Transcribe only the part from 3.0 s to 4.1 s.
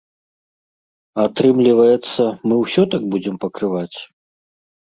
будзем пакрываць?